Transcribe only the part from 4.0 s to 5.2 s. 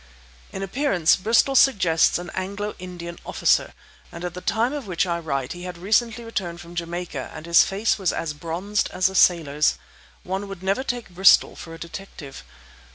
and at the time of which I